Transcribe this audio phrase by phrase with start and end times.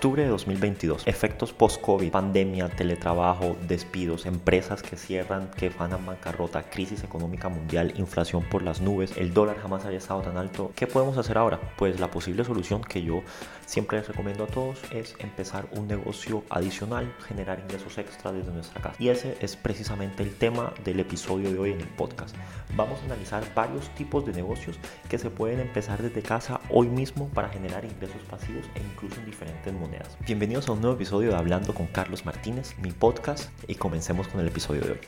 [0.00, 1.06] Octubre de 2022.
[1.06, 7.92] Efectos post-COVID, pandemia, teletrabajo, despidos, empresas que cierran, que van a bancarrota, crisis económica mundial,
[7.98, 10.72] inflación por las nubes, el dólar jamás había estado tan alto.
[10.74, 11.60] ¿Qué podemos hacer ahora?
[11.76, 13.22] Pues la posible solución que yo
[13.66, 18.80] siempre les recomiendo a todos es empezar un negocio adicional, generar ingresos extra desde nuestra
[18.80, 18.96] casa.
[18.98, 22.34] Y ese es precisamente el tema del episodio de hoy en el podcast.
[22.74, 24.78] Vamos a analizar varios tipos de negocios
[25.10, 29.26] que se pueden empezar desde casa hoy mismo para generar ingresos pasivos e incluso en
[29.26, 29.74] diferentes
[30.26, 34.40] Bienvenidos a un nuevo episodio de Hablando con Carlos Martínez, mi podcast, y comencemos con
[34.40, 35.00] el episodio de hoy.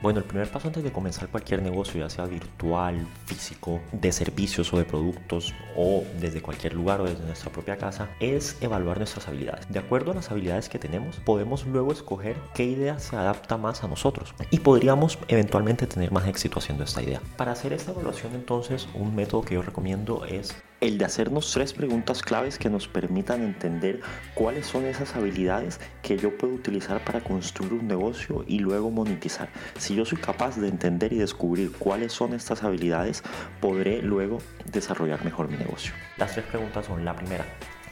[0.00, 4.72] Bueno, el primer paso antes de comenzar cualquier negocio, ya sea virtual, físico, de servicios
[4.72, 9.26] o de productos, o desde cualquier lugar o desde nuestra propia casa, es evaluar nuestras
[9.26, 9.66] habilidades.
[9.68, 13.82] De acuerdo a las habilidades que tenemos, podemos luego escoger qué idea se adapta más
[13.82, 17.20] a nosotros y podríamos eventualmente tener más éxito haciendo esta idea.
[17.36, 21.72] Para hacer esta evaluación entonces, un método que yo recomiendo es el de hacernos tres
[21.72, 24.00] preguntas claves que nos permitan entender
[24.34, 29.48] cuáles son esas habilidades que yo puedo utilizar para construir un negocio y luego monetizar.
[29.88, 33.22] Si yo soy capaz de entender y descubrir cuáles son estas habilidades,
[33.58, 34.36] podré luego
[34.70, 35.94] desarrollar mejor mi negocio.
[36.18, 37.46] Las tres preguntas son la primera,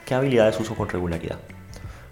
[0.04, 1.38] ¿qué habilidades uso con regularidad?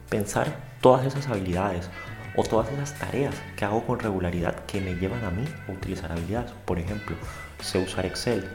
[0.08, 1.90] Pensar todas esas habilidades
[2.34, 6.10] o todas esas tareas que hago con regularidad que me llevan a mí a utilizar
[6.10, 6.52] habilidades.
[6.64, 7.14] Por ejemplo,
[7.60, 8.48] sé usar Excel,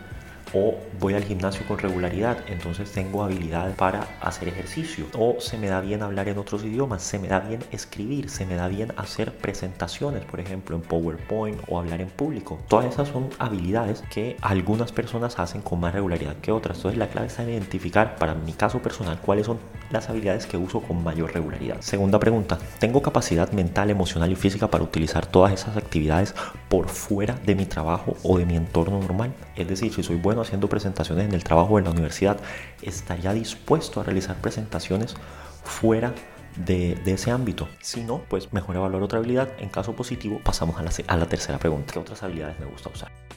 [0.53, 5.67] o voy al gimnasio con regularidad, entonces tengo habilidad para hacer ejercicio, o se me
[5.67, 8.93] da bien hablar en otros idiomas, se me da bien escribir, se me da bien
[8.97, 12.59] hacer presentaciones, por ejemplo, en PowerPoint o hablar en público.
[12.67, 16.77] Todas esas son habilidades que algunas personas hacen con más regularidad que otras.
[16.77, 20.57] Entonces la clave está en identificar, para mi caso personal, cuáles son las habilidades que
[20.57, 21.81] uso con mayor regularidad.
[21.81, 26.35] Segunda pregunta, ¿tengo capacidad mental, emocional y física para utilizar todas esas actividades
[26.69, 29.33] por fuera de mi trabajo o de mi entorno normal?
[29.55, 32.39] Es decir, si soy bueno haciendo presentaciones en el trabajo en la universidad,
[32.81, 35.15] estaría dispuesto a realizar presentaciones
[35.63, 36.13] fuera
[36.55, 37.67] de, ese ámbito.
[37.81, 39.49] Si no, pues mejor evaluar otra habilidad.
[39.59, 41.93] En caso positivo, pasamos a la, a la tercera pregunta.
[41.93, 43.28] ¿Qué otras habilidades me gusta usar?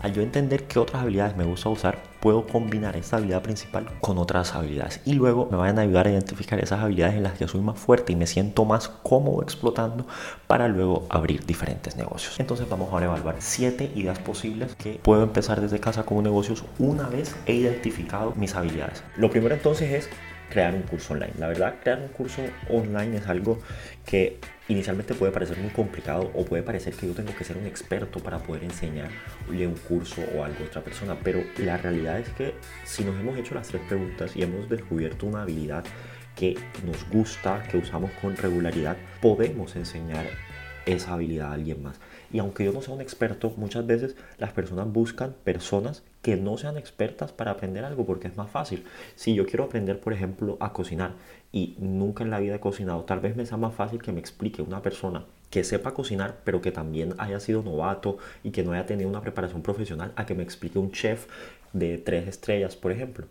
[0.00, 4.18] Al yo entender qué otras habilidades me gusta usar, puedo combinar esta habilidad principal con
[4.18, 7.48] otras habilidades y luego me van a ayudar a identificar esas habilidades en las que
[7.48, 10.06] soy más fuerte y me siento más cómodo explotando
[10.46, 12.38] para luego abrir diferentes negocios.
[12.38, 17.08] Entonces vamos a evaluar siete ideas posibles que puedo empezar desde casa como negocios una
[17.08, 19.02] vez he identificado mis habilidades.
[19.16, 20.10] Lo primero entonces es
[20.50, 21.32] crear un curso online.
[21.38, 23.58] La verdad, crear un curso online es algo
[24.04, 24.38] que
[24.68, 28.20] inicialmente puede parecer muy complicado o puede parecer que yo tengo que ser un experto
[28.20, 32.54] para poder enseñarle un curso o algo a otra persona, pero la realidad es que
[32.84, 35.84] si nos hemos hecho las tres preguntas y hemos descubierto una habilidad
[36.36, 40.26] que nos gusta, que usamos con regularidad, podemos enseñar
[40.86, 42.00] esa habilidad a alguien más.
[42.32, 46.58] Y aunque yo no sea un experto, muchas veces las personas buscan personas que no
[46.58, 48.84] sean expertas para aprender algo porque es más fácil.
[49.14, 51.12] Si yo quiero aprender, por ejemplo, a cocinar
[51.52, 54.20] y nunca en la vida he cocinado, tal vez me sea más fácil que me
[54.20, 58.72] explique una persona que sepa cocinar, pero que también haya sido novato y que no
[58.72, 61.26] haya tenido una preparación profesional, a que me explique un chef
[61.72, 63.26] de tres estrellas, por ejemplo.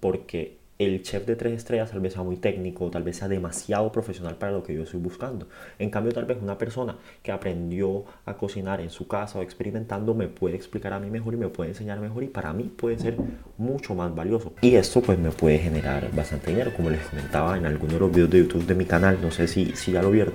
[0.00, 3.90] Porque el chef de tres estrellas tal vez sea muy técnico, tal vez sea demasiado
[3.90, 5.48] profesional para lo que yo estoy buscando.
[5.78, 10.14] En cambio, tal vez una persona que aprendió a cocinar en su casa o experimentando
[10.14, 12.96] me puede explicar a mí mejor y me puede enseñar mejor y para mí puede
[12.98, 13.16] ser
[13.56, 14.52] mucho más valioso.
[14.62, 18.12] Y esto pues me puede generar bastante dinero, como les comentaba en algunos de los
[18.12, 20.34] videos de YouTube de mi canal, no sé si, si ya lo vieron.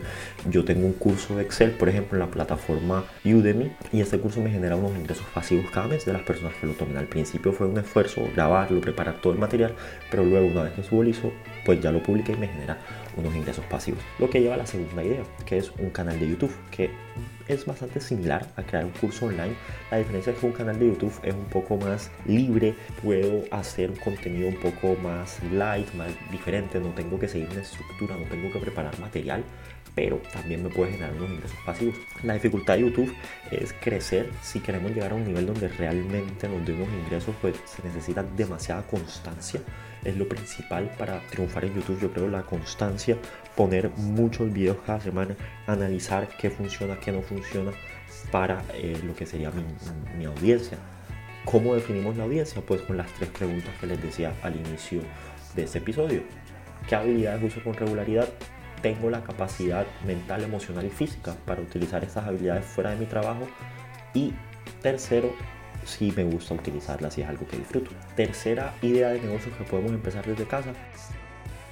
[0.49, 4.41] Yo tengo un curso de Excel, por ejemplo, en la plataforma Udemy y este curso
[4.41, 6.97] me genera unos ingresos pasivos cada mes de las personas que lo tomen.
[6.97, 9.73] Al principio fue un esfuerzo grabarlo, preparar todo el material,
[10.11, 11.31] pero luego una vez que subo el ISO,
[11.63, 12.77] pues ya lo publiqué y me genera
[13.15, 14.01] unos ingresos pasivos.
[14.19, 16.89] Lo que lleva a la segunda idea, que es un canal de YouTube, que
[17.47, 19.53] es bastante similar a crear un curso online.
[19.91, 22.73] La diferencia es que un canal de YouTube es un poco más libre,
[23.03, 27.61] puedo hacer un contenido un poco más light, más diferente, no tengo que seguir una
[27.61, 29.43] estructura, no tengo que preparar material,
[29.93, 31.95] pero también me puede generar unos ingresos pasivos.
[32.23, 33.13] La dificultad de YouTube
[33.51, 34.31] es crecer.
[34.41, 38.23] Si queremos llegar a un nivel donde realmente nos dé unos ingresos, pues se necesita
[38.23, 39.61] demasiada constancia
[40.05, 41.99] es lo principal para triunfar en YouTube.
[42.01, 43.17] Yo creo la constancia,
[43.55, 45.35] poner muchos videos cada semana,
[45.67, 47.71] analizar qué funciona, qué no funciona
[48.31, 49.63] para eh, lo que sería mi,
[50.17, 50.77] mi audiencia.
[51.45, 52.61] ¿Cómo definimos la audiencia?
[52.65, 55.01] Pues con las tres preguntas que les decía al inicio
[55.55, 56.23] de este episodio.
[56.87, 58.27] ¿Qué habilidades uso con regularidad?
[58.81, 63.47] Tengo la capacidad mental, emocional y física para utilizar estas habilidades fuera de mi trabajo.
[64.13, 64.33] Y
[64.81, 65.33] tercero,
[65.85, 67.91] si me gusta utilizarla, si es algo que disfruto.
[68.15, 70.73] Tercera idea de negocio que podemos empezar desde casa,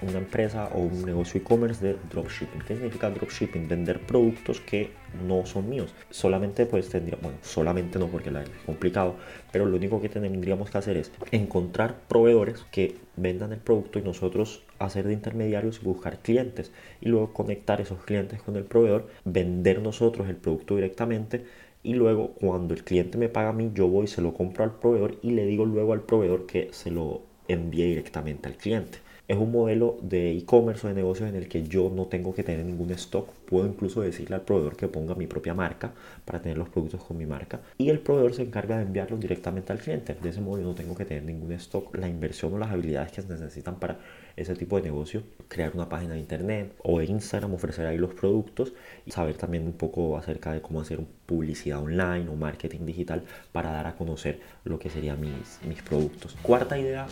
[0.02, 2.62] una empresa o un negocio e-commerce de dropshipping.
[2.62, 3.68] ¿Qué significa dropshipping?
[3.68, 4.92] Vender productos que
[5.28, 5.94] no son míos.
[6.10, 9.16] Solamente pues tendría, bueno, solamente no porque es complicado,
[9.52, 14.02] pero lo único que tendríamos que hacer es encontrar proveedores que vendan el producto y
[14.02, 16.72] nosotros hacer de intermediarios y buscar clientes
[17.02, 21.46] y luego conectar esos clientes con el proveedor, vender nosotros el producto directamente
[21.84, 24.78] y luego cuando el cliente me paga a mí, yo voy, se lo compro al
[24.80, 29.00] proveedor y le digo luego al proveedor que se lo envíe directamente al cliente.
[29.28, 32.44] Es un modelo de e-commerce o de negocios en el que yo no tengo que
[32.44, 33.30] tener ningún stock.
[33.46, 35.94] Puedo incluso decirle al proveedor que ponga mi propia marca
[36.26, 37.62] para tener los productos con mi marca.
[37.78, 40.16] Y el proveedor se encarga de enviarlos directamente al cliente.
[40.22, 41.96] De ese modo yo no tengo que tener ningún stock.
[41.96, 44.00] La inversión o las habilidades que se necesitan para
[44.36, 48.14] ese tipo de negocio, crear una página de internet o de Instagram, ofrecer ahí los
[48.14, 48.74] productos
[49.06, 53.72] y saber también un poco acerca de cómo hacer publicidad online o marketing digital para
[53.72, 56.36] dar a conocer lo que serían mis, mis productos.
[56.42, 57.08] Cuarta idea,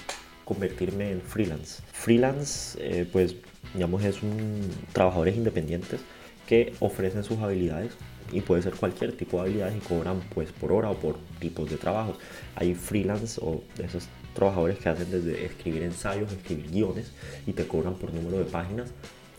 [0.49, 1.83] convertirme en freelance.
[1.93, 3.35] Freelance, eh, pues,
[3.75, 4.61] digamos, es un
[4.93, 6.01] trabajadores independientes
[6.47, 7.91] que ofrecen sus habilidades
[8.31, 11.69] y puede ser cualquier tipo de habilidades y cobran pues por hora o por tipos
[11.69, 12.17] de trabajo.
[12.55, 17.11] Hay freelance o esos trabajadores que hacen desde escribir ensayos, escribir guiones
[17.45, 18.89] y te cobran por número de páginas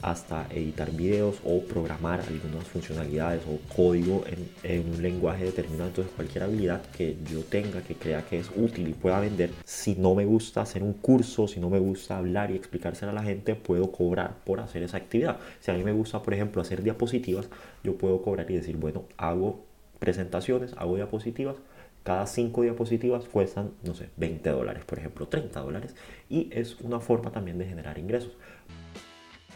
[0.02, 4.25] hasta editar videos o programar algunas funcionalidades o código
[4.62, 5.88] en, un lenguaje determinado.
[5.88, 9.94] Entonces cualquier habilidad que yo tenga que crea que es útil y pueda vender, si
[9.94, 13.23] no me gusta hacer un curso, si no me gusta hablar y explicárselo a la
[13.23, 15.38] gente, puedo cobrar por hacer esa actividad.
[15.61, 17.49] Si a mí me gusta, por ejemplo, hacer diapositivas,
[17.85, 19.64] yo puedo cobrar y decir, bueno, hago
[19.99, 21.56] presentaciones, hago diapositivas,
[22.02, 25.94] cada cinco diapositivas cuestan, no sé, 20 dólares, por ejemplo, 30 dólares.
[26.31, 28.32] Y es una forma también de generar ingresos.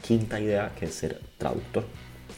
[0.07, 1.85] Quinta idea que es ser traductor.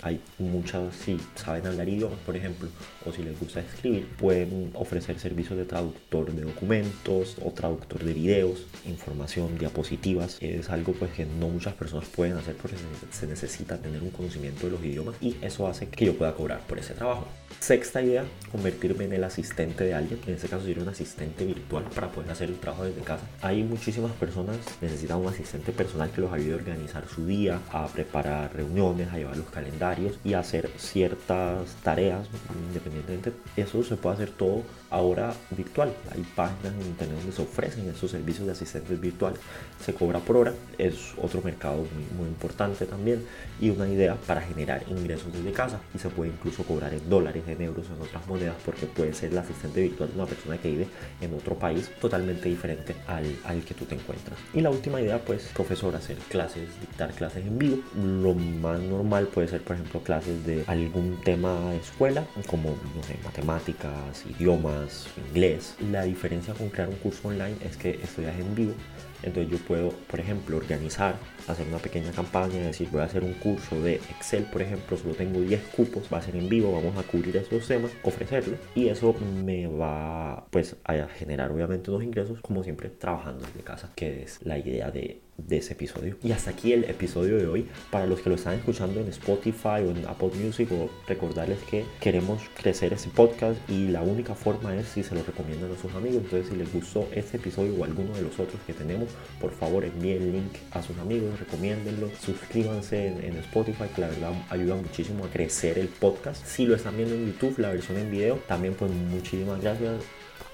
[0.06, 2.68] Hay muchas, si saben hablar idiomas, por ejemplo,
[3.04, 8.12] o si les gusta escribir, pueden ofrecer servicios de traductor de documentos o traductor de
[8.14, 10.38] videos, información, diapositivas.
[10.40, 12.76] Es algo pues que no muchas personas pueden hacer porque
[13.10, 16.60] se necesita tener un conocimiento de los idiomas y eso hace que yo pueda cobrar
[16.68, 17.26] por ese trabajo.
[17.58, 20.20] Sexta idea, convertirme en el asistente de alguien.
[20.28, 23.24] En este caso sería un asistente virtual para poder hacer el trabajo desde casa.
[23.42, 27.88] Hay muchísimas personas necesitan un asistente personal que los ayude a organizar su día, a
[27.88, 32.28] preparar reuniones, a llevar los calendarios y a hacer ciertas tareas
[32.68, 33.32] independientemente.
[33.56, 35.92] Eso se puede hacer todo ahora virtual.
[36.12, 39.40] Hay páginas en internet donde se ofrecen esos servicios de asistentes virtuales.
[39.84, 40.54] Se cobra por hora.
[40.78, 43.24] Es otro mercado muy, muy importante también
[43.60, 45.80] y una idea para generar ingresos desde casa.
[45.94, 49.32] Y se puede incluso cobrar en dólares, en euros, en otras monedas porque puede ser
[49.32, 50.88] el asistente virtual de una persona que vive
[51.20, 54.38] en otro país totalmente diferente al, al que tú te encuentras.
[54.54, 57.78] Y la última idea, pues, profesor, hacer clases, dictar clases en vivo.
[57.96, 63.02] Lo más normal puede ser, por ejemplo, clases de algún tema de escuela, como, no
[63.02, 65.74] sé, matemáticas, idiomas inglés.
[65.90, 68.74] La diferencia con crear un curso online es que estudias en vivo.
[69.22, 71.16] Entonces yo puedo, por ejemplo, organizar,
[71.48, 75.14] hacer una pequeña campaña, decir, voy a hacer un curso de Excel, por ejemplo, solo
[75.14, 78.88] tengo 10 cupos, va a ser en vivo, vamos a cubrir esos temas, ofrecerlo y
[78.88, 79.14] eso
[79.44, 84.40] me va pues a generar obviamente unos ingresos, como siempre, trabajando desde casa, que es
[84.44, 86.16] la idea de de ese episodio.
[86.22, 87.66] Y hasta aquí el episodio de hoy.
[87.90, 91.84] Para los que lo están escuchando en Spotify o en Apple Music, o recordarles que
[92.00, 95.94] queremos crecer ese podcast y la única forma es si se lo recomiendan a sus
[95.94, 96.22] amigos.
[96.24, 99.05] Entonces, si les gustó este episodio o alguno de los otros que tenemos,
[99.40, 104.08] por favor envíen el link a sus amigos, recomiéndenlo, suscríbanse en, en Spotify, que la
[104.08, 106.44] verdad ayuda muchísimo a crecer el podcast.
[106.46, 110.02] Si lo están viendo en YouTube, la versión en video, también pues muchísimas gracias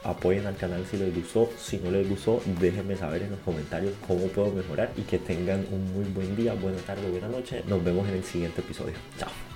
[0.04, 3.94] apoyen al canal si les gustó, si no les gustó, déjenme saber en los comentarios
[4.06, 7.62] cómo puedo mejorar y que tengan un muy buen día, buena tarde, buena noche.
[7.66, 8.94] Nos vemos en el siguiente episodio.
[9.18, 9.51] Chao.